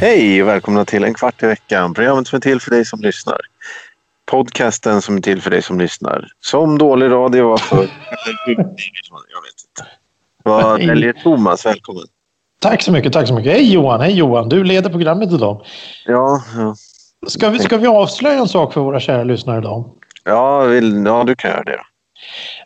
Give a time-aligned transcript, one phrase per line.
[0.00, 1.94] Hej och välkomna till En kvart i veckan.
[1.94, 3.40] Programmet som är till för dig som lyssnar.
[4.26, 6.28] Podcasten som är till för dig som lyssnar.
[6.40, 7.76] Som dålig radio var för...
[8.46, 8.66] Jag vet
[9.68, 9.86] inte.
[10.42, 11.66] Vad väljer Thomas?
[11.66, 12.04] Välkommen.
[12.66, 13.12] Tack så mycket.
[13.12, 13.52] Tack så mycket.
[13.52, 14.00] Hej Johan.
[14.00, 14.48] Hej Johan.
[14.48, 15.64] Du leder programmet idag.
[16.04, 16.76] Ja, ja.
[17.26, 19.84] Ska vi, ska vi avslöja en sak för våra kära lyssnare idag?
[20.24, 21.80] Ja, vill, ja du kan göra det.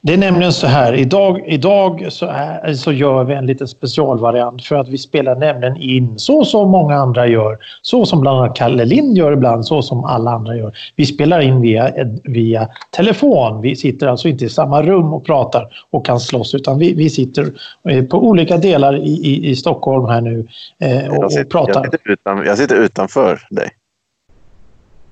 [0.02, 4.64] Det är nämligen så här, idag, idag så, är, så gör vi en liten specialvariant
[4.64, 7.59] för att vi spelar nämligen in så som många andra gör.
[7.83, 10.73] Så som bland annat Kalle Lind gör ibland, så som alla andra gör.
[10.96, 11.92] Vi spelar in via,
[12.24, 13.60] via telefon.
[13.60, 17.11] Vi sitter alltså inte i samma rum och pratar och kan slåss utan vi, vi
[17.11, 17.52] sitter
[17.88, 20.47] eh, på olika delar i, i, i Stockholm här nu
[20.78, 21.84] eh, och, Jag sitter, och pratar.
[21.84, 23.69] jag, sitter utan, jag sitter utanför dig.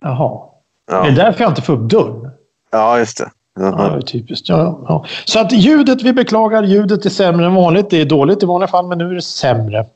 [0.01, 0.41] Jaha.
[0.91, 2.31] Ja, Är det därför jag inte får upp dörren?
[2.71, 3.31] ja just det.
[3.59, 4.49] Ja, det är typiskt.
[4.49, 5.05] Ja, ja.
[5.25, 7.91] Så att ljudet, vi beklagar, ljudet är sämre än vanligt.
[7.91, 9.87] Det är dåligt i vanliga fall, men nu är det sämre.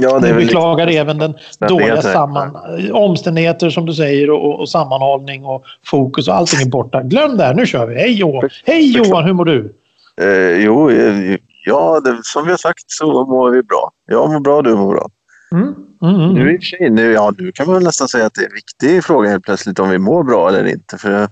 [0.00, 1.34] Ja, det Vi beklagar även den
[1.68, 2.56] dåliga samman...
[2.92, 7.02] omständigheter som du säger och, och sammanhållning och fokus och allting är borta.
[7.02, 7.94] Glöm det här, nu kör vi.
[7.94, 8.48] Hej Johan!
[8.64, 9.74] Hej Johan, hur mår du?
[10.20, 13.90] Eh, jo, eh, ja, det, som vi har sagt så mår vi bra.
[14.06, 15.08] Jag mår bra, du mår bra.
[15.52, 15.74] Mm?
[16.02, 16.34] Mm, mm.
[16.34, 18.46] Nu, i och för sig, nu, ja, nu kan man nästan säga att det är
[18.46, 20.98] en viktig fråga helt plötsligt om vi mår bra eller inte.
[20.98, 21.28] För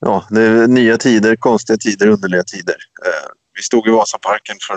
[0.00, 2.76] ja, det är nya tider, konstiga tider, underliga tider.
[3.06, 4.74] Eh, vi stod i Vasaparken för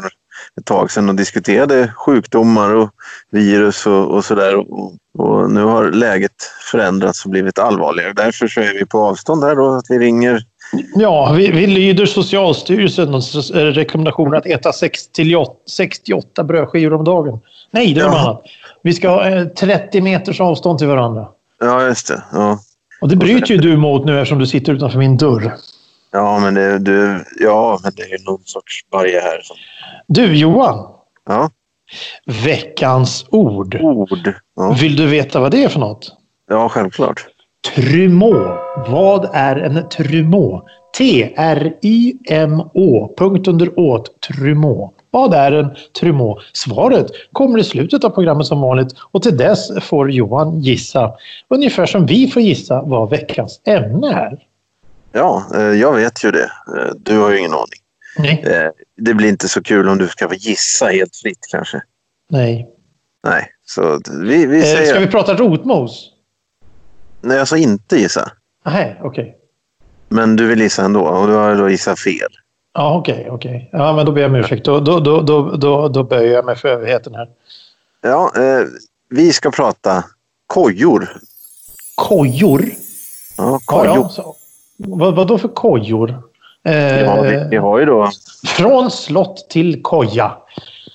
[0.60, 2.90] ett tag sedan och diskuterade sjukdomar och
[3.32, 4.56] virus och, och sådär.
[4.56, 6.32] Och, och nu har läget
[6.72, 8.14] förändrats och blivit allvarligare.
[8.14, 10.44] Därför så är vi på avstånd här då, att vi ringer
[10.96, 17.04] Ja, vi, vi lyder Socialstyrelsens eh, rekommendation att äta 6 till 8 68 brödskivor om
[17.04, 17.40] dagen.
[17.72, 18.20] Nej, det något Ja.
[18.20, 18.44] annat.
[18.84, 21.28] Vi ska ha eh, 30 meters avstånd till varandra.
[21.60, 22.24] Ja, just det.
[22.32, 22.60] Ja,
[23.04, 25.54] Och det bryter ju du mot nu eftersom du sitter utanför min dörr.
[26.12, 29.42] ja men det, du, ja, men det är någon sorts barriär.
[29.44, 29.58] Som,
[30.08, 30.88] Du Johan,
[31.26, 31.50] ja,
[32.46, 33.76] veckans ord.
[33.82, 34.34] ord.
[34.56, 36.12] Ja, Vill du veta vad det är för något?
[36.50, 37.26] ja självklart.
[37.76, 38.58] Trumå.
[38.88, 40.64] Vad är en trumå?
[40.98, 43.14] T-R-Y-M-Å.
[43.18, 44.22] Punkt under åt.
[44.22, 44.94] Trumå.
[45.14, 45.70] Vad är en
[46.00, 46.42] trumå?
[46.54, 51.14] Svaret kommer i slutet av programmet som vanligt och till dess får Johan gissa.
[51.50, 54.38] Ungefär som vi får gissa vad veckans ämne är.
[55.12, 56.44] Ja, eh, jag vet ju det.
[56.78, 57.80] Eh, Du har ju ingen aning.
[58.18, 58.44] Nej.
[58.48, 61.82] Eh, Det blir inte så kul om du ska få gissa helt fritt kanske.
[62.30, 62.68] Nej.
[63.24, 64.86] Nej, så vi, vi säger...
[64.86, 66.10] Ska vi prata rotmos?
[67.22, 68.32] Nej, jag sa inte gissa.
[68.66, 69.36] Nej, okej.
[70.10, 72.30] Men du vill gissa ändå och du har då gissat fel.
[72.74, 73.70] Ja, okej, okej.
[73.72, 74.66] Ja, men då ber jag om ursäkt.
[74.66, 77.28] Då, då, då, då, då, då böjer jag mig för överheten här.
[78.02, 78.66] Ja, eh,
[79.10, 80.04] vi ska prata
[80.48, 81.10] kojor.
[81.96, 82.66] Kojor?
[83.38, 83.96] Ja, Ja, kojor.
[83.96, 84.36] ja, så.
[84.78, 86.22] Vad, vad då för kojor?
[86.66, 88.10] Eh, Ja, vi, vi har ju då...
[88.48, 90.32] Från slott till koja.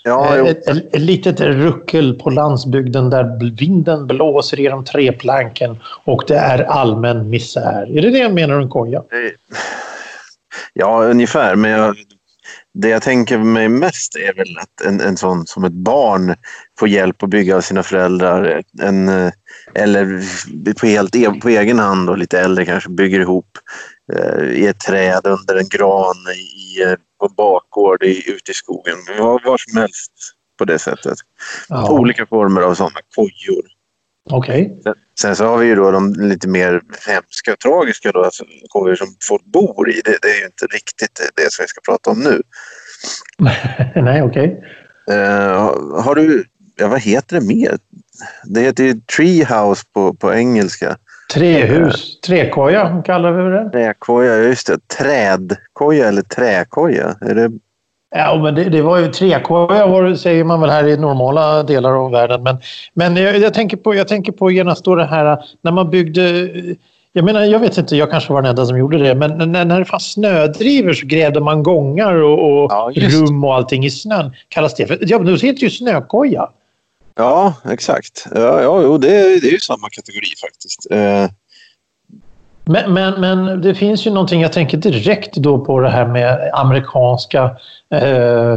[0.05, 6.37] Ja, Eh, ett, ett, litet ruckel på landsbygden där vinden blåser genom treplanken och det
[6.37, 7.97] är allmän misär.
[7.99, 8.99] Är det det jag menar med en koja?
[8.99, 9.05] eh,
[10.73, 11.57] ja, ungefär.
[11.57, 11.97] Men jag,
[12.75, 16.35] det jag tänker mig mest är väl att en, en sån som ett barn
[16.79, 18.63] får hjälp att bygga av sina föräldrar.
[18.83, 19.33] En, eh,
[19.75, 20.23] eller
[20.81, 23.59] på, helt, e- på egen hand och lite äldre kanske bygger ihop
[24.13, 26.85] eh, i ett träd under en gran i,
[27.21, 28.97] på en bakgård i, ute i skogen.
[29.19, 30.13] Var, var som helst
[30.59, 31.19] på det sättet.
[31.69, 31.91] Ja.
[31.91, 33.78] Olika former av sådana kojor.
[34.31, 34.81] Okej.
[34.85, 38.45] Sen- Sen så har vi ju då de lite mer hemska och tragiska då, alltså
[38.69, 40.01] kojor som folk bor i.
[40.05, 42.43] Det, det är ju inte riktigt det som vi ska prata om nu.
[44.03, 44.63] Nej, okej.
[45.11, 46.45] Eh, har du,
[46.77, 47.79] ja vad heter det mer?
[48.45, 50.97] Det heter ju treehouse på, på engelska.
[51.35, 52.21] Trähus.
[52.21, 53.71] Träkoja kallar vi det.
[53.71, 54.89] Träkoja, ja, just det.
[54.89, 57.17] Trädkoja eller träkoja.
[57.21, 57.51] Är det,
[58.11, 61.63] Ja, men det, det var ju träkoja var det, säger man väl här i normala
[61.63, 62.43] delar av världen.
[62.43, 62.57] Men,
[62.95, 66.51] men jag, jag, tänker på, jag tänker på genast då det här när man byggde...
[67.13, 69.65] Jag menar, jag vet inte, jag kanske var den enda som gjorde det, men när,
[69.65, 73.91] när det fanns snödrivor så grävde man gångar och, och Ja, rum och allting i
[73.91, 74.33] snön.
[74.49, 74.99] Kallas det för...
[75.01, 76.49] Ja, men då heter det ju snökoja.
[77.17, 78.27] ja, exakt.
[78.35, 80.87] Ja, ja jo, det, är- det är ju samma kategori faktiskt.
[80.91, 81.25] Eh,
[82.69, 86.51] men, men, men det finns ju någonting, jag tänker direkt då på det här med
[86.55, 87.57] amerikanska
[87.95, 88.57] eh,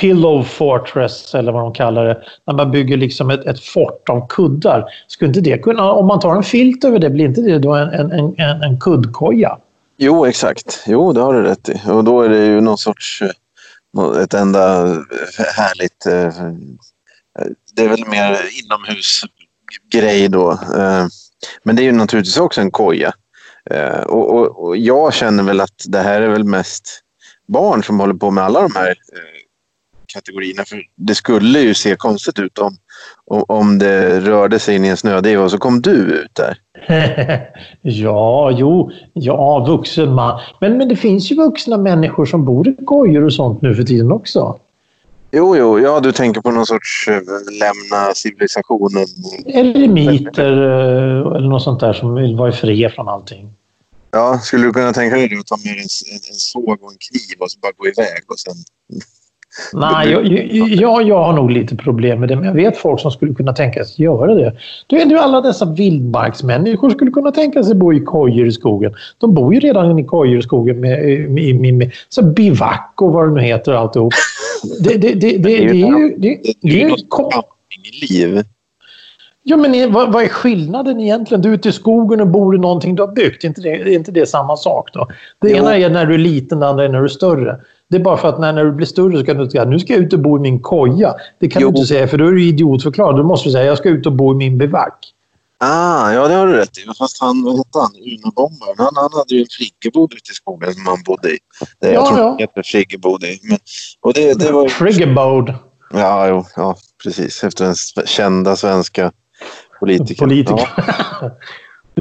[0.00, 2.22] pillow fortress eller vad de kallar det.
[2.46, 4.84] När man bygger liksom ett, ett fort av kuddar.
[5.06, 7.74] Skulle inte det kunna, om man tar en filt över det, blir inte det då
[7.74, 9.58] en, en, en, en, kuddkoja?
[9.98, 10.84] jo, exakt.
[10.86, 11.80] Jo, det har du rätt i.
[11.88, 13.22] Och då är det ju någon sorts...
[13.22, 14.84] Eh, ett enda
[15.56, 16.06] härligt...
[16.06, 16.52] Eh,
[17.72, 20.52] det är väl mer inomhusgrej då.
[20.52, 21.06] Eh.
[21.62, 23.12] Men det är ju naturligtvis också en koja.
[23.70, 27.00] Eh, och, och, och, jag känner väl att det här är väl mest
[27.48, 29.36] barn som håller på med alla de här eh,
[30.06, 30.64] kategorierna.
[30.64, 32.76] För det skulle ju se konstigt ut om,
[33.48, 36.58] om det rörde sig in i en snödriva och så kom du ut där.
[37.82, 40.40] ja, jo, ja, vuxen man.
[40.60, 43.82] Men, men det finns ju vuxna människor som bor i kojor och sånt nu för
[43.82, 44.58] tiden också.
[45.36, 47.20] Jo, jo, ja, du tänker på någon sorts äh,
[47.60, 49.06] lämna civilisationen.
[49.46, 53.52] Eremiter äh, eller något sånt där som vill vara i fred från allting.
[54.10, 55.78] Ja, skulle du kunna tänka dig att ta med en,
[56.12, 58.54] en, en såg och en kniv och så bara gå iväg och sen
[59.72, 60.26] Nej, jag,
[60.56, 63.52] jag, jag har nog lite problem med det, men jag vet folk som skulle kunna
[63.52, 64.56] tänka sig göra det.
[64.86, 68.94] Du vet ju alla dessa vildmarksmänniskor skulle kunna tänka sig bo i kojor i skogen.
[69.18, 73.12] De bor ju redan i kojor i skogen med, med, med, med så bivack och
[73.12, 74.12] vad det nu heter och alltihop.
[74.80, 76.14] Det, det, det, det, det är ju...
[76.18, 76.96] Det, det är ju
[78.10, 78.44] liv.
[79.48, 81.42] Ja, men vad, vad, är skillnaden egentligen?
[81.42, 83.44] Du är ute i skogen och bor i någonting du har byggt.
[83.44, 85.08] Är inte det, är inte det samma sak då?
[85.40, 85.56] Det jo.
[85.56, 87.60] ena är när du är liten, det andra är när du är större.
[87.88, 89.78] Det är bara för att när, när du blir större så kan du säga nu
[89.78, 91.14] ska jag ut och bo i min koja.
[91.38, 91.70] Det kan jo.
[91.70, 93.16] du inte säga för då är du idiotförklarad.
[93.16, 95.12] Du måste säga jag ska ut och bo i min bivack.
[95.58, 96.94] Ah, ja, det har du rätt i.
[96.98, 100.74] Fast han, vad hette han, Uno-bombaren, han, han hade ju en friggebod ute i skogen
[100.74, 101.38] som han bodde i.
[101.80, 102.34] Det, jag tror ja.
[102.38, 103.24] det heter friggebod.
[103.42, 103.58] Men,
[104.00, 104.68] och det, det var ju...
[104.68, 105.54] Friggebod.
[105.92, 107.44] Ja, jo, ja, precis.
[107.44, 107.74] Efter den
[108.06, 109.12] kända svenska
[109.80, 110.28] politikern.
[110.28, 110.68] Politiker.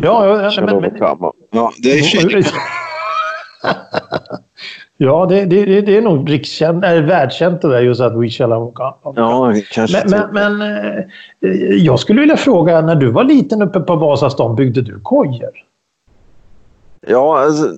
[0.02, 0.92] Ja, ja, ja men, men...
[1.52, 2.46] ja det är
[4.98, 8.54] Ja, det, det, det är nog rikskänt, äh, världskänt det där just att We shall
[8.54, 9.14] overcome.
[9.16, 10.04] Ja, kanske.
[10.08, 11.04] Men, men, men eh,
[11.76, 15.52] jag skulle vilja fråga, när du var liten uppe på Vasastan, byggde du kojor?
[17.08, 17.74] Ja, alltså,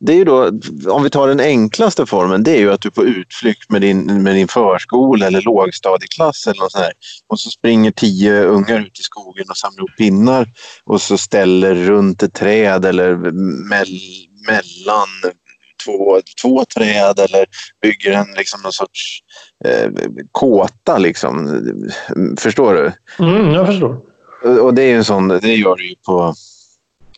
[0.00, 0.50] det är ju då,
[0.90, 3.80] om vi tar den enklaste formen, det är ju att du är på utflykt med
[3.80, 6.92] din, med din förskola eller lågstadieklass eller något sånt här.
[7.28, 10.48] Och så springer tio ungar ut i skogen och samlar upp pinnar
[10.84, 13.16] och så ställer runt ett träd eller
[13.68, 13.98] mell,
[14.46, 15.08] mellan
[15.84, 17.46] två, två träd eller
[17.82, 19.18] bygger en liksom någon sorts
[19.64, 19.90] eh,
[20.32, 20.98] kåta.
[20.98, 21.62] Liksom.
[22.38, 22.92] Förstår du?
[23.24, 24.00] Mm, jag förstår.
[24.60, 26.34] Och det är en sån, det gör du ju på,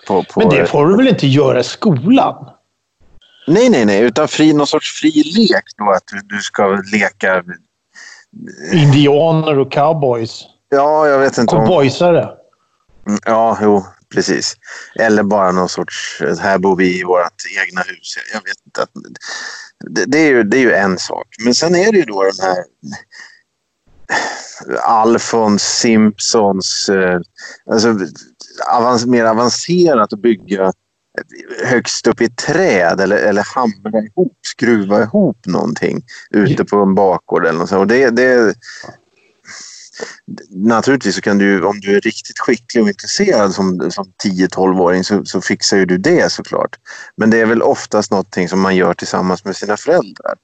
[0.06, 0.41] på, på...
[0.41, 2.51] Men det får du väl inte göra i skolan?
[3.47, 4.01] Nej, nej, nej.
[4.01, 5.91] Utan fri, någon sorts fri lek då.
[5.91, 7.45] Att du, du ska leka...
[8.73, 10.45] Indianer och cowboys.
[10.69, 11.56] Ja, jag vet inte.
[11.56, 12.25] Cowboysare.
[13.06, 13.19] Om...
[13.25, 13.85] Ja, jo
[14.15, 14.56] precis.
[14.95, 18.15] Eller bara någon sorts, här bor vi i vårt egna hus.
[18.33, 18.87] Jag vet inte.
[19.91, 21.27] Det, det, är ju, det är ju en sak.
[21.45, 22.65] Men sen är det ju då den här
[24.83, 27.21] Alfons Simpsons, eh,
[27.71, 27.99] alltså
[28.73, 30.73] avans, mer avancerat att bygga
[31.65, 36.95] högst upp i ett träd eller, eller hamra ihop, skruva ihop någonting ute på en
[36.95, 37.81] bakgård eller något sånt.
[37.81, 38.55] Och det, det,
[40.51, 45.25] naturligtvis så kan du, om du är riktigt skicklig och intresserad som, som 10-12-åring så,
[45.25, 46.77] så fixar ju du det såklart.
[47.17, 50.35] Men det är väl oftast någonting som man gör tillsammans med sina föräldrar.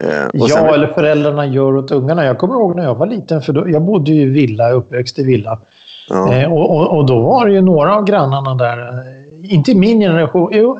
[0.00, 0.66] Eh, ja, sen...
[0.66, 2.24] eller föräldrarna gör åt ungarna.
[2.24, 5.18] Jag kommer ihåg när jag var liten, för då, jag bodde ju i villa, uppväxt
[5.18, 5.60] i villa.
[6.08, 6.34] Ja.
[6.34, 10.00] Eh, och, och, och, då var det ju några av grannarna där eh, inte min
[10.00, 10.78] generation, jo,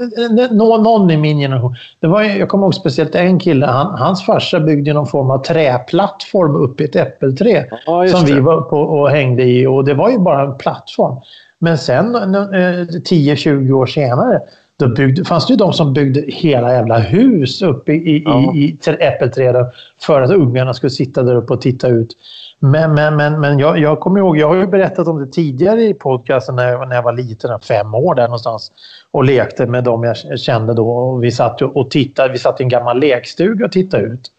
[0.51, 1.77] någon i min generation.
[2.01, 5.39] Det var, jag kommer ihåg speciellt en kille, han, hans farsa byggde någon form av
[5.39, 7.65] träplattform upp i ett äppelträd.
[7.87, 11.21] Ja, som vi var på och hängde i och det var ju bara en plattform.
[11.59, 14.41] Men sen 10-20 år senare
[14.83, 18.53] då byggde, fanns det ju de som byggde hela jävla hus uppe i, i, ja.
[18.55, 19.67] i, i äppelträden
[20.01, 22.17] för att ungarna skulle sitta där uppe och titta ut.
[22.59, 25.83] Men, men, men, men jag, jag kommer ihåg, jag har ju berättat om det tidigare
[25.83, 28.73] i podcasten när jag, när jag var liten, fem år där någonstans.
[29.11, 30.91] Och lekte med dem jag kände då.
[30.91, 34.31] Och vi satt och tittade, vi satt i en gammal lekstuga och tittade ut.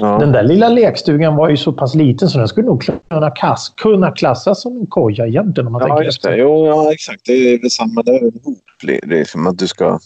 [0.00, 0.18] Ja.
[0.18, 3.72] Den där lilla lekstugan var ju så pass liten så den skulle nog kunna, kass,
[3.76, 5.66] kunna klassas som en koja egentligen.
[5.66, 6.36] Om man ja, just det.
[6.36, 7.20] Jo, ja, exakt.
[7.24, 8.64] Det är väl samma där ihop.
[8.82, 9.98] Det är som att du ska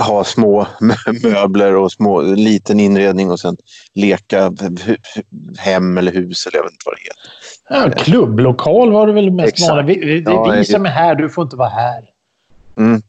[0.00, 0.66] ha små
[1.22, 3.56] möbler och små, liten inredning och sen
[3.94, 4.52] leka
[5.58, 7.96] hem eller hus eller jag vet inte vad det heter.
[7.96, 9.86] Ja, klubblokal var det väl mest vanliga.
[9.86, 12.04] Vi, det är vi som är här, du får inte vara här.
[12.78, 13.02] Mm.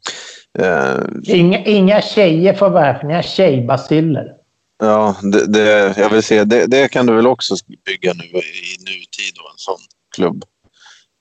[0.60, 4.39] Uh, inga, inga tjejer får vara här, för ni har tjejbaciller.
[4.80, 6.44] Ja, det, det, jag vill se.
[6.44, 7.56] Det, det, kan du väl också
[7.86, 9.78] bygga nu i nutid, då, en sån
[10.16, 10.44] klubb.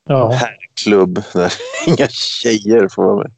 [0.09, 0.31] Ja.
[0.31, 1.53] Herrklubb där
[1.87, 3.31] inga tjejer får vara med.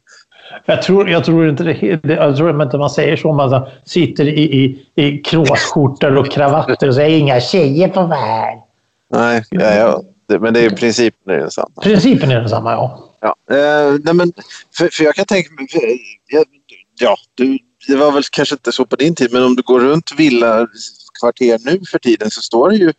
[0.65, 3.33] Jag tror, jag tror inte det, jag tror inte man säger så.
[3.33, 8.61] Man sitter i, i, i kråsskjortor och kravatter och säger inga tjejer vara här.
[9.09, 10.03] Nej, ja, ja.
[10.39, 11.81] Men det är principen är densamma.
[11.81, 13.09] Principen är densamma, ja.
[13.21, 13.55] ja.
[13.55, 14.33] Eh, nej, men,
[14.77, 15.67] för, för jag kan tänka mig...
[16.99, 19.79] Ja, du, det var väl kanske inte så på din tid, men om du går
[19.79, 22.93] runt villakvarter nu för tiden så står det ju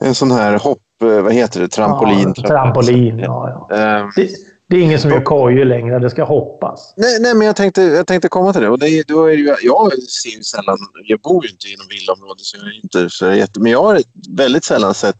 [0.00, 0.80] en sån här hopp...
[1.02, 1.68] eh, Vad heter det?
[1.68, 2.34] Trampolin.
[2.36, 3.66] Ja, trampolin, ja.
[3.70, 3.76] ja.
[3.76, 4.28] Eh, Det,
[4.68, 5.98] det är ingen som gör kojor längre.
[5.98, 6.94] Det ska hoppas.
[6.96, 8.68] Nej, nej, men jag tänkte, jag tänkte komma till det.
[8.68, 10.78] Och det då är det ju, jag ser sällan...
[11.04, 13.60] Jag bor ju inte inom villaområdet, så jag inte så jätte...
[13.60, 14.02] Men jag har
[14.36, 15.18] väldigt sällan sett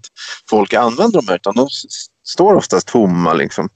[0.51, 1.69] folk använda dem, utan de
[2.27, 3.33] står oftast tomma.
[3.35, 3.69] Liksom.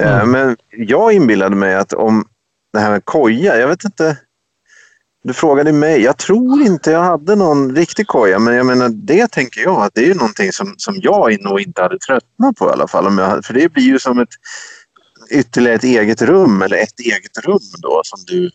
[0.00, 0.30] Eh, Mm.
[0.30, 2.24] Men jag inbillade mig att om
[2.72, 4.16] det här med koja, jag vet inte...
[5.22, 6.02] Du frågade mig.
[6.02, 9.90] Jag tror inte jag hade någon riktig koja, men jag menar, det tänker jag att
[9.94, 13.18] det är ju någonting som, som jag nog inte hade tröttnat på i alla fall.
[13.18, 14.28] Jag, för det blir ju som ett
[15.30, 18.50] ytterligare ett eget rum eller ett eget rum då som du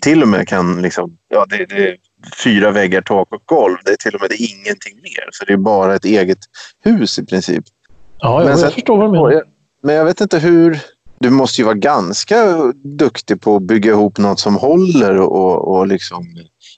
[0.00, 1.96] till och med kan liksom, ja det, det är
[2.44, 3.76] fyra väggar, tak och golv.
[3.84, 5.28] Det är till och med det ingenting mer.
[5.30, 6.38] Så det är bara ett eget
[6.84, 7.64] hus i princip.
[8.18, 9.42] Ja, Men jag, sen- jag förstår vad du menar.
[9.82, 10.78] Men jag vet inte hur...
[11.22, 12.56] Du måste ju vara ganska
[12.98, 16.24] duktig på att bygga ihop något som håller och, och liksom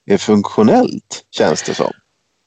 [0.06, 1.92] är funktionellt, känns det som.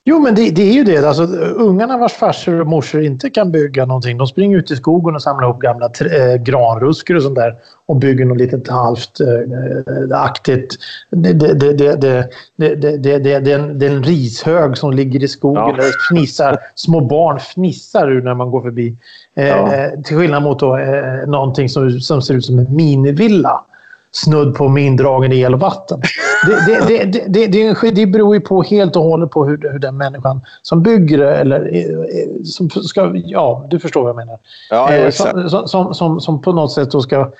[0.09, 1.07] Jo, men det, det är ju det.
[1.07, 1.23] Alltså,
[1.55, 5.21] ungarna vars farsor och morsor inte kan bygga någonting, de springer ut i skogen och
[5.21, 10.75] samlar ihop gamla eh, granruskor och sånt där och bygger något litet halvt eh, aktigt.
[11.09, 14.03] Det, det, det, det, det, det, det, det, det, det, är en, det är en
[14.03, 15.75] rishög som ligger i skogen Ja.
[15.83, 18.95] där fnissar, små barn fnissar ur när man går förbi.
[19.35, 19.89] Eh, Ja.
[20.05, 23.63] Till skillnad mot då, eh, någonting som, som ser ut som en minivilla
[24.11, 26.01] snudd på med indragen el och vatten.
[26.45, 29.79] Det, det, det, det, det, det, beror ju på helt och hållet på hur, hur
[29.79, 33.11] den människan som bygger det eller eh, eh, som ska...
[33.15, 34.39] Ja, du förstår vad jag menar.
[34.69, 37.31] Ja, Eh, som, som, som, som på något sätt då ska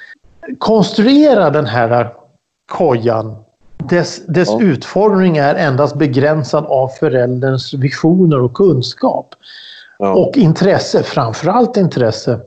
[0.57, 2.13] konstruera den här
[2.71, 3.35] kojan.
[3.77, 4.61] Dess, dess Ja.
[4.61, 9.35] utformning är endast begränsad av förälderns visioner och kunskap.
[9.99, 10.13] Ja.
[10.13, 12.39] Och intresse, framförallt intresse.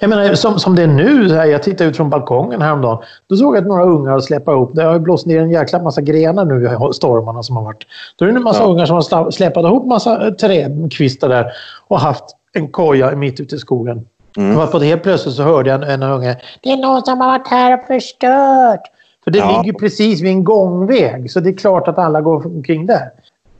[0.00, 2.98] Jag menar, som, som det är nu, här, jag tittade ut från balkongen häromdagen.
[3.28, 4.70] Då såg jag att några ungar släppa ihop.
[4.74, 7.84] Det har blåst ner en jäkla massa grenar nu i stormarna som har varit.
[8.18, 8.68] Då är det en massa Ja.
[8.68, 11.52] ungar som har släpat ihop massa eh, trädkvistar där
[11.88, 14.06] och haft en koja mitt ute i skogen.
[14.36, 14.58] Mm.
[14.58, 16.36] Och på det helt plötsligt så hörde jag en, en unge.
[16.62, 18.80] Det är någon som har varit här och förstört.
[19.24, 19.62] För det Ja.
[19.62, 21.30] ligger precis vid en gångväg.
[21.30, 23.10] Så det är klart att alla går omkring där.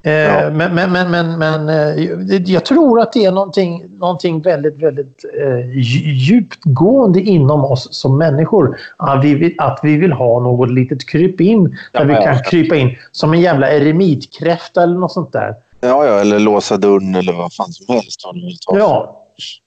[0.07, 0.51] Eh, Ja.
[0.51, 5.25] Men, men, men, men, men eh, jag tror att det är någonting, någonting väldigt, väldigt
[5.41, 8.77] eh, dju- djupgående inom oss som människor.
[8.97, 12.23] Att vi, vill, att vi vill ha något litet krypin där Ja, vi ja.
[12.23, 12.97] kan krypa in.
[13.13, 15.55] Som en jävla eremitkräfta eller något sånt där.
[15.81, 18.21] Ja, ja, eller låsa dörren eller vad fan som helst.
[18.67, 19.23] Ja,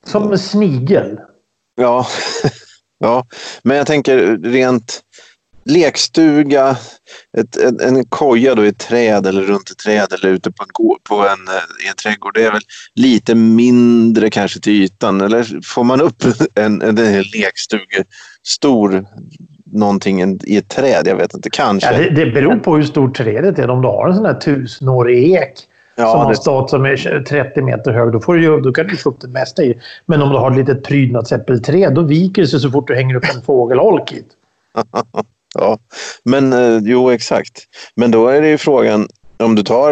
[0.05, 1.19] som en snigel.
[1.81, 2.05] Ja.
[2.99, 3.25] ja,
[3.63, 4.99] men jag tänker rent
[5.69, 6.77] lekstuga,
[7.37, 10.63] ett, en, en koja då i ett träd eller runt ett träd eller ute på
[10.63, 10.69] en,
[11.09, 12.33] på en, eh, i en trädgård.
[12.35, 12.61] Det är väl
[12.95, 15.21] lite mindre kanske till ytan.
[15.21, 16.23] Eller får man upp
[16.55, 18.03] en, en, en lekstuga
[18.43, 19.05] stor
[19.71, 21.07] någonting i ett träd?
[21.07, 21.49] Jag vet inte.
[21.49, 21.91] Kanske.
[21.93, 23.69] Ja, det, det beror på hur stort trädet är.
[23.69, 25.53] Om du har en sån här tusenårig ek
[25.95, 28.87] Ja, som har det- stått som är 30 meter hög, då, får du, då kan
[28.87, 29.79] du få upp det mesta i.
[30.05, 33.15] Men om du har ett litet prydnadsäppelträd, då viker det sig så fort du hänger
[33.15, 34.27] upp en fågelholk hit.
[35.53, 35.79] Ja,
[36.23, 37.63] men eh, jo exakt.
[37.95, 39.91] Men då är det ju frågan om du tar,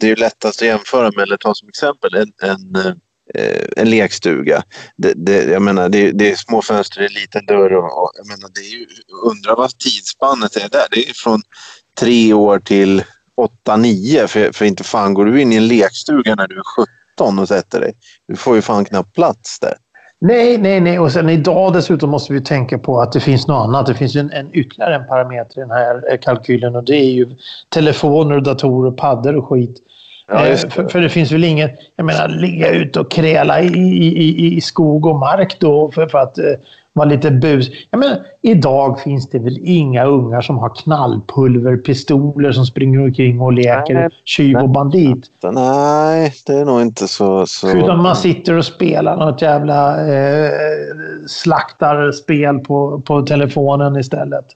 [0.00, 2.76] det är ju lättast att jämföra med, eller ta som exempel, en, en,
[3.34, 4.62] eh, en lekstuga.
[4.96, 8.10] Det, det, jag menar, det, det är små fönster, det är liten dörr och, och
[8.14, 8.86] jag menar, det är ju,
[9.24, 10.86] undra vad tidsspannet är där.
[10.90, 11.42] Det är från
[12.00, 13.04] tre år till
[13.36, 14.28] åtta, nio.
[14.28, 16.86] För, för inte fan går du in i en lekstuga när du är
[17.16, 17.94] 17 och sätter dig.
[18.28, 19.74] Du får ju fan knappt plats där.
[20.22, 20.98] Nej, nej, nej.
[20.98, 23.86] Och sen idag dessutom måste vi tänka på att det finns något annat.
[23.86, 27.10] Det finns en, en ytterligare en parameter i den här eh, kalkylen och det är
[27.10, 27.36] ju
[27.68, 29.76] telefoner, datorer, paddor och skit.
[30.28, 30.72] Ja, Eh, det.
[30.72, 31.70] för, för det finns väl ingen...
[31.96, 36.06] Jag menar, ligga ute och kräla i, i, i, i skog och mark då för,
[36.06, 36.44] för att eh,
[36.92, 37.70] vara lite bus.
[37.90, 43.52] Jag menar, idag finns det väl inga ungar som har knallpulverpistoler som springer omkring och
[43.52, 44.08] leker Nej.
[44.24, 45.30] tjuv och bandit.
[45.52, 47.46] Nej, det är nog inte så...
[47.46, 47.70] så...
[47.70, 50.50] Utan man sitter och spelar något jävla eh,
[51.26, 54.46] slaktarspel på, på telefonen istället.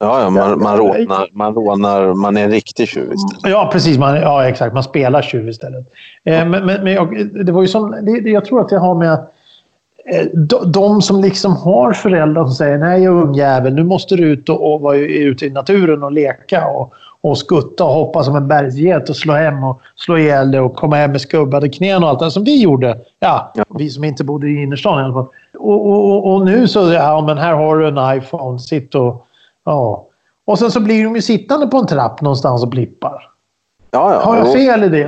[0.00, 3.52] Ja, ja man, man, rånar, man rånar, man är en riktig tjuv istället.
[3.52, 3.98] Ja, precis.
[3.98, 4.74] Man, ja, exakt.
[4.74, 5.86] Man spelar tjuv istället.
[6.24, 8.94] Eh, men men, men jag, det var ju som, det, jag tror att det har
[8.94, 9.32] med att
[10.32, 14.72] de, de som liksom har föräldrar som säger nej ungjävel, nu måste du ut och,
[14.74, 19.08] och vara ute i naturen och leka och, och skutta och hoppa som en bergsget
[19.08, 22.18] och slå hem och slå ihjäl det och komma hem med skubbade knän och allt
[22.20, 22.98] det som vi gjorde.
[23.20, 23.64] Ja, Ja.
[23.78, 25.26] vi som inte bodde i innerstan i alla fall.
[25.58, 29.26] Och, och, och, nu så, ja men här har du en iPhone, sitt och...
[29.64, 30.04] Ja.
[30.44, 33.28] Och sen så blir de ju sittande på en trapp någonstans och blippar.
[33.90, 34.20] Ja, ja.
[34.24, 34.98] Har jag fel i det?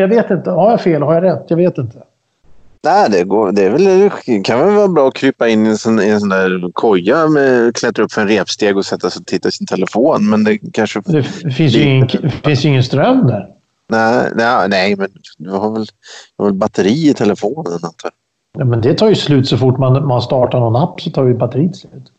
[0.00, 0.50] Jag vet inte.
[0.50, 1.02] Har jag fel?
[1.02, 1.44] Har jag rätt?
[1.48, 1.98] Jag vet inte.
[2.82, 5.68] Nej, det, går, det, är väl, det kan väl vara bra att krypa in i
[5.68, 9.10] en sån, i en sån där koja, med, klättra upp för en repsteg och sätta
[9.10, 10.30] sig och titta i sin telefon.
[10.30, 11.02] Men det kanske...
[11.04, 12.08] Det finns ju ingen,
[12.44, 13.48] finns ingen ström där.
[13.88, 15.86] Nej, nej, nej men du har väl,
[16.36, 18.12] du har väl batteri i telefonen antar jag.
[18.58, 21.26] Ja, men det tar ju slut så fort man, man startar någon app så tar
[21.26, 22.12] ju batteriet slut.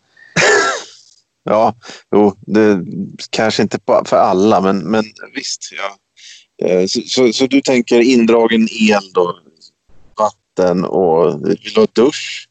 [1.43, 1.73] ja,
[2.15, 2.85] jo, det
[3.29, 5.03] kanske inte för alla, men, men
[5.35, 5.61] visst.
[5.71, 5.97] Ja.
[6.67, 9.39] Eh, så, så, så, du tänker indragen el då,
[10.57, 12.49] vatten och vill ha dusch?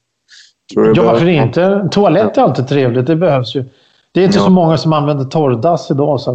[0.94, 1.88] ja, varför inte?
[1.90, 3.06] Toalett är alltid trevligt.
[3.06, 3.64] Det behövs ju.
[4.12, 4.44] Det är inte ja.
[4.44, 6.34] så många som använder torrdass idag så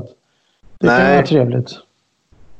[0.79, 0.99] det Nej.
[0.99, 1.71] kan vara trevligt.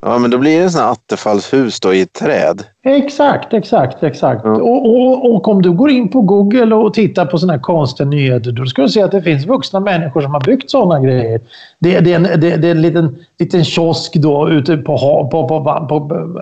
[0.03, 2.63] Ja, men då blir det en sån här attefallshus då i ett träd.
[2.84, 4.41] Exakt, exakt, exakt.
[4.44, 4.51] Ja.
[4.51, 8.10] Och, och, och, om du går in på Google och tittar på såna här konstiga
[8.10, 11.41] nyheter, då ska du se att det finns vuxna människor som har byggt sådana grejer.
[11.80, 14.98] Det, det, är, en, det, det är en liten, liten kiosk då ute på,
[15.32, 16.41] på, på, på, på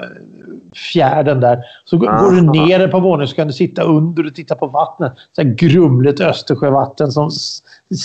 [0.75, 1.59] fjärden där.
[1.85, 2.23] Så Aha.
[2.23, 5.13] går du ner ett par våningar så kan du sitta under och titta på vattnet.
[5.31, 7.31] Så här grumligt Östersjövatten som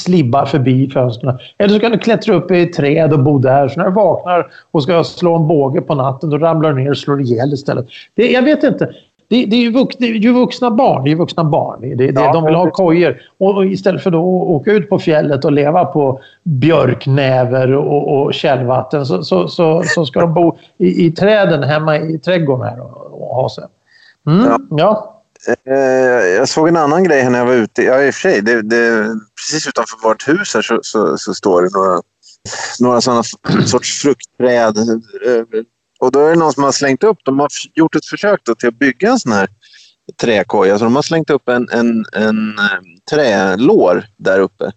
[0.04, 1.38] slibbar förbi fönstren.
[1.58, 3.68] Eller så kan du klättra upp i ett träd och bo där.
[3.68, 6.90] Så när du vaknar och ska slå en båge på natten, då ramlar du ner
[6.90, 7.86] och slår ihjäl istället.
[8.14, 8.94] Det, jag vet inte.
[9.28, 11.04] Det, det, är ju, vux, det är vuxna barn.
[11.04, 11.80] Det är vuxna barn.
[11.80, 13.20] Det, det, ja, de vill ha kojor.
[13.38, 18.34] Och, och istället för att åka ut på fjället och leva på björknäver och, och
[18.34, 22.80] källvatten så, så, så, så, ska de bo i, i träden hemma i trädgården här
[22.80, 23.64] och, och ha sig.
[24.26, 24.58] Mm, ja.
[24.70, 25.10] ja.
[25.66, 27.82] Eh, jag såg en annan grej när jag var ute.
[27.82, 31.34] Ja, i och för sig, det, det, precis utanför vårt hus här så, så, så
[31.34, 32.00] står det några,
[32.80, 33.22] några sådana
[33.66, 34.76] sorts fruktträd.
[36.04, 38.54] Och då är det någon som har slängt upp, de har gjort ett försök då
[38.54, 39.48] till att bygga en sån här
[40.20, 40.78] träkoja.
[40.78, 42.80] Så de har slängt upp en, en, en eh,
[43.10, 44.72] trälår där uppe.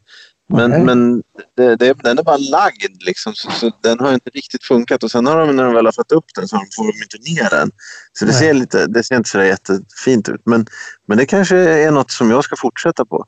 [0.49, 0.83] Men, okay.
[0.83, 1.23] men
[1.57, 5.03] det, det, den är bara lagd liksom, så, så, den har inte riktigt funkat.
[5.03, 7.31] Och sen har de, när de väl har fått upp den så får de inte
[7.31, 7.71] ner den.
[8.13, 10.41] Så det ser, lite, det ser inte så jättefint ut.
[10.45, 10.65] Men,
[11.07, 13.25] men det kanske är något som jag ska fortsätta på.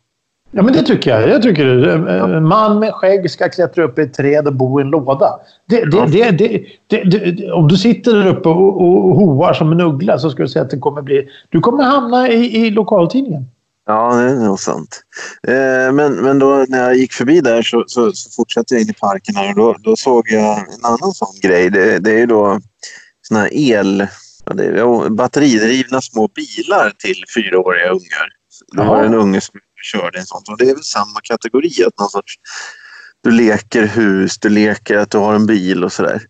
[0.52, 1.30] Ja, men det tycker jag.
[1.30, 4.84] Jag tycker en man med skägg ska klättra upp i ett träd och bo i
[4.84, 5.40] en låda.
[5.66, 6.32] Det, det,
[6.88, 10.50] det, om du sitter där uppe och, och hoar som en uggla så ska du
[10.50, 11.28] säga att det kommer bli...
[11.50, 13.46] Du kommer hamna i, i lokaltidningen.
[13.88, 15.02] Ja, det är nog sant.
[15.48, 18.90] Eh, men, men då när jag gick förbi där så, så, så fortsatte jag in
[18.90, 21.70] i parken här och då, då såg jag en annan sån grej.
[21.70, 22.60] Det, det är ju då
[23.22, 24.08] såna här el...
[24.54, 28.30] Det är batteridrivna små bilar till fyraåriga ungar.
[28.76, 30.42] Det var en unge som körde en sån.
[30.52, 31.84] Och det är väl samma kategori.
[31.88, 32.36] Att någon sorts,
[33.24, 36.22] du leker hus, du leker att du har en bil och sådär.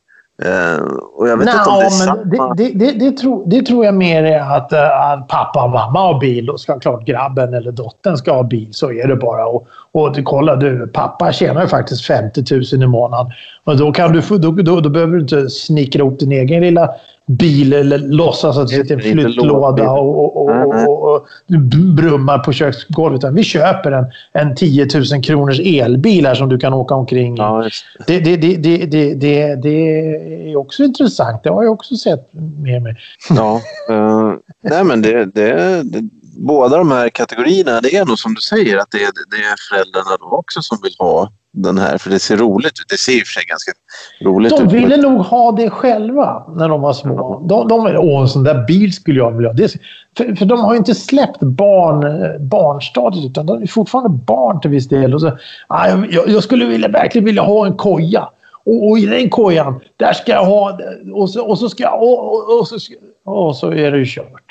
[0.46, 0.84] Uh,
[1.16, 2.54] och jag vet Nej, inte om det är samma...
[2.54, 6.20] Det, det, det, tror, det tror jag mer är att, uh, pappa och mamma har
[6.20, 8.70] bil och ska klart grabben eller dottern ska ha bil.
[8.72, 9.46] Så är det bara.
[9.46, 13.32] Och, och kolla du, pappa tjänar ju faktiskt 50 000 i månaden.
[13.64, 16.90] Och då, kan du, då, då, då behöver du inte snickra ihop din egen lilla
[17.30, 21.28] bil eller låtsas att det sitter en flyttlåda och, och, och, och,
[21.96, 23.34] brummar på köksgolvet.
[23.34, 27.36] Vi köper en, en 10 000 kronors elbil här som du kan åka omkring.
[27.38, 27.70] Ja,
[28.08, 28.20] det.
[28.20, 31.44] Det, det, det, det, det, det, är också intressant.
[31.44, 32.30] Det har jag också sett
[32.63, 32.96] med mig.
[33.30, 38.34] Ja, uh, nej men det, det, det, båda de här kategorierna, det är nog som
[38.34, 42.10] du säger att det, det är föräldrarna då också som vill ha den här, för
[42.10, 42.86] det ser roligt ut.
[42.90, 43.72] Det ser i och för sig ganska
[44.22, 44.70] roligt de ut.
[44.70, 47.46] De ville nog ha det själva när de var små.
[47.50, 49.54] De, de åh, en sån där bil skulle jag vilja ha.
[49.54, 49.74] Det,
[50.18, 54.72] för, för de har ju inte släppt barn, barnstadiet, utan de är fortfarande barn till
[54.72, 55.14] viss del.
[55.14, 58.30] Och så, ah, jag, jag skulle vilja, verkligen vilja ha en koja.
[58.66, 60.80] Och, och, i den kojan, där ska jag ha...
[61.14, 62.04] Och så, och så ska jag...
[62.04, 62.78] Och, och, och, så,
[63.26, 64.49] och så är det ju kört.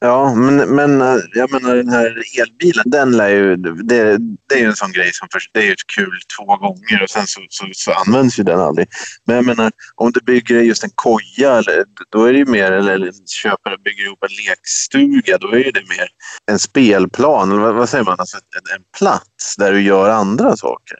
[0.00, 4.58] Ja, men, men eh, jag menar den här elbilen, den lär ju, det, det är
[4.58, 7.40] ju en sån grej som först, det är ju kul två gånger och sen så,
[7.48, 8.88] så, så, används ju den aldrig.
[9.24, 12.72] Men jag menar, om du bygger just en koja, eller, då är det ju mer,
[12.72, 16.08] eller, eller köper bygger ihop en lekstuga, då är det mer
[16.50, 20.56] en spelplan, eller vad, vad säger man, alltså en, en plats där du gör andra
[20.56, 20.98] saker.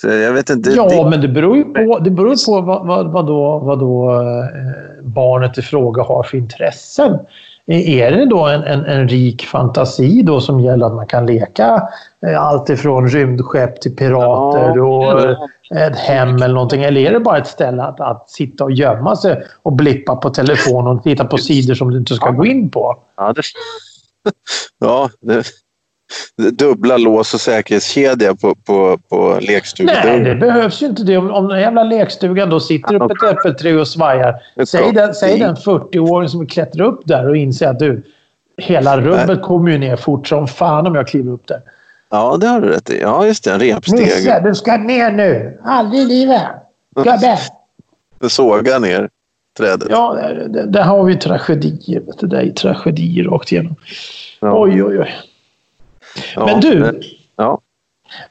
[0.00, 0.70] Så jag vet inte.
[0.70, 1.10] Ja, det...
[1.10, 5.04] men det beror ju på, det beror på vad, vad, vad, då, vad då eh,
[5.04, 7.18] barnet i fråga har för intressen.
[7.70, 11.88] Är det då en, en, en, rik fantasi då som gäller att man kan leka
[12.26, 15.20] eh, allt ifrån rymdskepp till pirater ja, och
[15.76, 16.82] ett hem eller någonting?
[16.82, 20.30] Eller är det bara ett ställe att, att sitta och gömma sig och blippa på
[20.30, 22.96] telefonen och titta på sidor som du inte ska gå in på?
[23.16, 23.42] Ja, det,
[24.78, 25.44] ja, det,
[26.52, 29.96] dubbla lås och säkerhetskedja på, på, på lekstugan.
[30.04, 31.16] Nej, det behövs ju inte det.
[31.16, 34.34] Om, om den jävla lekstugan då sitter upp ett äppelträd och svajar.
[34.66, 38.02] Säg den, säg den 40-åring som klättrar upp där och inser att du,
[38.56, 41.60] hela rummet kommer ju ner fort som fan om jag kliver upp där.
[42.10, 43.00] Ja, det har du rätt i.
[43.00, 43.52] Ja, just det.
[43.52, 44.00] En repsteg.
[44.00, 45.60] Nisse, du ska ner nu.
[45.64, 46.42] Aldrig i livet.
[46.96, 47.38] Gubbe.
[48.28, 49.08] Såga ner.
[49.58, 49.88] trädet.
[49.90, 52.02] Ja, där, där har vi tragedier.
[52.20, 53.76] Det där är tragedier rakt igenom.
[54.40, 54.62] Ja.
[54.62, 55.14] Oj, oj, oj.
[56.36, 57.02] Ja, Men du, men-
[57.36, 57.60] Ja.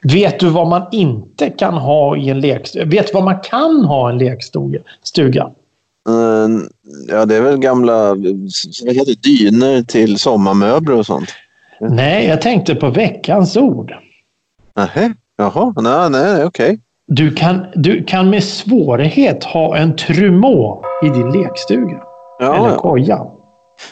[0.01, 2.85] vet du vad man inte kan ha i en lekstuga?
[2.85, 4.79] Vet du vad man kan ha i en lekstuga?
[5.03, 5.49] Stuga?
[6.09, 6.47] Eh,
[7.07, 8.07] ja, det är väl gamla
[8.85, 11.29] vad heter det, dyner till sommarmöbler och sånt.
[11.81, 13.93] Nej, jag tänkte på veckans ord.
[14.75, 15.13] Nähä?
[15.37, 16.79] Jaha, nej, nej, okej.
[17.07, 21.97] Du kan, du kan med svårighet ha en trumeau i din lekstuga.
[22.39, 23.36] Ja, eller ja.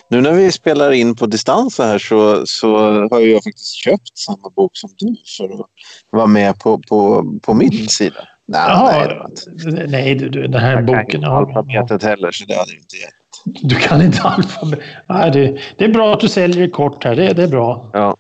[0.10, 2.78] Nu när vi spelar in på distans här så, så
[3.12, 5.66] har jag faktiskt köpt samma bok som du för att
[6.10, 8.16] vara med på, på, på min sida.
[8.48, 9.88] Nej, nej, var inte.
[9.88, 11.04] nej du, du, den här Jag kan boken...
[11.16, 13.62] inte Ja, alfabetet heller så det hade inte gett.
[13.70, 14.80] du kan inte alfabet.
[15.10, 17.16] Nej, det, det är bra att du säljer kort här.
[17.16, 17.90] Det, det är bra.
[17.94, 18.16] Ja.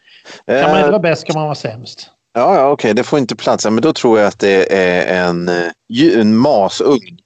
[0.46, 2.10] Kan man Eh, inte vara bäst kan man vara sämst.
[2.34, 3.66] Ja, ja okej, det får inte plats.
[3.66, 7.18] Ja, Men då tror jag att det är en, eh, en masugn.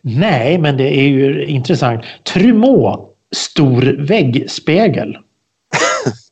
[0.00, 2.04] Nej, men det är ju intressant.
[2.32, 5.18] Trumeau, stor väggspegel.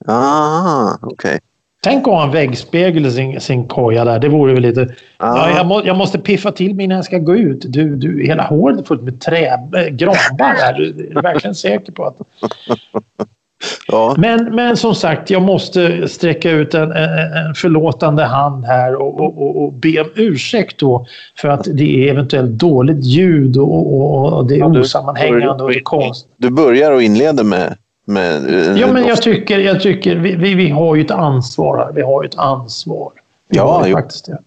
[0.07, 1.39] Ah, okej.
[1.83, 4.19] Tänk att ha en väggspegel i sin, sin koja där.
[4.19, 4.95] Det vore väl lite...
[5.17, 5.49] Ah.
[5.49, 7.65] Ja, jag, må, jag måste piffa till mig innan jag ska gå ut.
[7.69, 9.53] Du, du, hela håret är fullt med trä, äh.
[9.53, 12.17] Är du, är du verkligen säker på att...
[13.89, 19.21] Ja, Men, men som sagt, jag måste sträcka ut en, en, förlåtande hand här och,
[19.21, 24.47] och, och, be om ursäkt då för att det är eventuellt dåligt ljud och, och,
[24.47, 26.27] det är Ja, du- osammanhängande och det är konst.
[26.37, 27.77] du börjar och inleder med...
[28.07, 31.77] med eh, Ja, men jag tycker, jag tycker vi, vi, vi har ju ett ansvar
[31.79, 31.93] här.
[31.93, 33.11] Vi har ju ett ansvar.
[33.49, 34.39] Vi Ja, faktiskt det.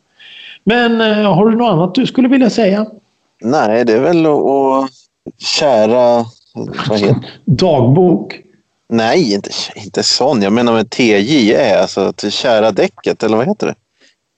[0.63, 2.85] Men eh, har du något annat du skulle vilja säga?
[3.41, 4.89] Nej, det är väl att
[5.59, 6.25] kära...
[6.89, 8.39] Vad heter Dagbok?
[8.93, 10.41] Nej, inte, inte sån.
[10.41, 13.75] Jag menar med TJE, alltså att kära däcket, eller vad heter det?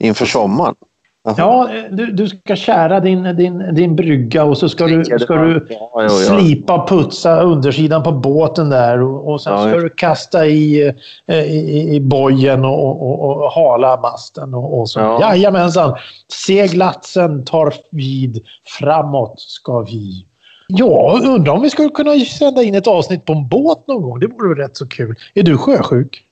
[0.08, 0.76] Inför sommaren.
[1.24, 1.36] Jaha.
[1.38, 5.36] Ja, eh, du, du ska kära din, din, din brygga och så ska du, ska
[5.36, 6.10] du Ja, ja, ja.
[6.10, 10.94] slipa putsa undersidan på båten där och, och sen Ja, ska du kasta i,
[11.26, 15.00] eh, i, i bojen och, och, och hala masten och, och så.
[15.00, 15.22] Ja.
[15.22, 15.96] Jajamensan!
[16.28, 18.46] Seglatsen tar vid.
[18.80, 20.26] Framåt ska vi.
[20.68, 24.20] Ja, undrar om vi skulle kunna sända in ett avsnitt på en båt någon gång.
[24.20, 25.16] Det vore rätt så kul.
[25.34, 26.24] Är du sjösjuk?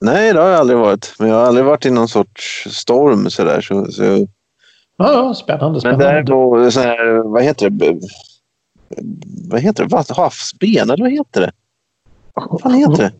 [0.00, 1.14] Nej, det har jag aldrig varit.
[1.18, 3.60] Men jag har aldrig varit i någon sorts storm sådär.
[3.60, 4.02] Så, så.
[4.02, 4.26] Ja,
[5.12, 5.70] ja, spännande.
[5.72, 6.04] Men spännande.
[6.04, 8.00] däremot, så här, vad heter det?
[9.50, 10.14] Vad heter det?
[10.14, 11.52] Havsben, eller vad heter det?
[12.34, 13.12] Vad fan heter det?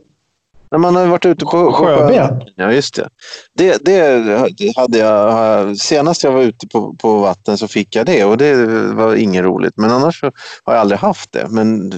[0.73, 1.73] När man har varit ute på...
[1.73, 2.43] Sjöben?
[2.57, 3.09] Ja, just det.
[3.55, 5.77] Det, det hade jag...
[5.77, 9.45] Senast jag var ute på, på vatten så fick jag det och det var inget
[9.45, 9.77] roligt.
[9.77, 10.33] Men annars så
[10.65, 11.47] har jag aldrig haft det.
[11.51, 11.93] Men,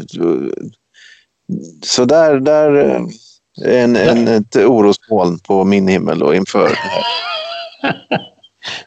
[1.82, 2.72] så där, där
[3.64, 7.04] är en, en, ett orosmoln på min himmel då inför det här.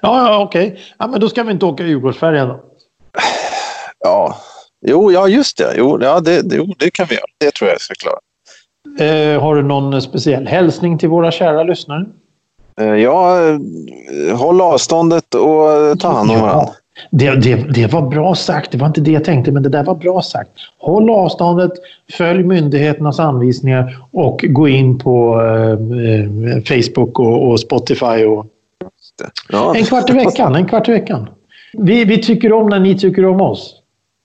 [0.02, 0.82] Ja, ja okej.
[0.97, 2.63] Ja, men då ska vi inte åka Djurgårdsfärjan då.
[4.00, 4.38] Ja,
[4.86, 5.73] jo, ja just det.
[5.78, 7.26] Jo, ja, det, det, jo, det kan vi göra.
[7.38, 8.19] Det tror jag jag ska klara.
[9.00, 12.06] Eh, har du någon speciell hälsning till våra kära lyssnare?
[12.82, 13.38] Eh, Ja,
[14.30, 16.69] eh, håll avståndet och ta hand om varandra.
[17.12, 18.71] Det, det, det var bra sagt.
[18.71, 20.52] Det var inte det jag tänkte, men det där var bra sagt.
[20.80, 21.71] Håll avståndet,
[22.12, 28.26] följ myndigheternas anvisningar och gå in på eh, eh, Facebook och, och Spotify.
[28.26, 28.45] Och...
[29.50, 30.56] Ja, En kvart i veckan.
[30.56, 31.30] En kvart i veckan.
[31.73, 33.76] Vi, vi tycker om när ni tycker om oss.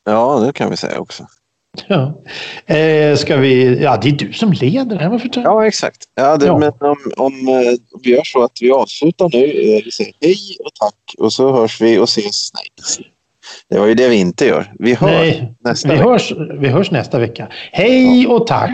[0.06, 1.24] ja, det kan vi säga också.
[1.88, 2.22] Ja.
[2.74, 3.82] Eh, ska vi...
[3.82, 5.08] Ja, det är du som leder det här.
[5.10, 5.42] Varför tar...
[5.42, 5.96] Ja, exakt.
[6.14, 6.58] Ja, det, Ja.
[6.58, 9.44] Men om, om eh, vi gör så att vi avslutar nu.
[9.44, 12.50] eh, Vi säger hej och tack och så hörs vi och ses.
[12.54, 13.06] Nej,
[13.70, 14.72] det var ju det vi inte gör.
[14.78, 16.08] Vi hörs Nej, nästa vi vecka.
[16.08, 17.48] hörs, vi hörs nästa vecka.
[17.72, 18.70] Hej och tack!